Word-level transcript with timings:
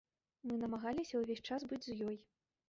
Мы 0.51 0.55
намагаліся 0.61 1.15
ўвесь 1.21 1.45
час 1.51 1.67
быць 1.75 1.81
з 1.87 1.93
ёй. 2.09 2.19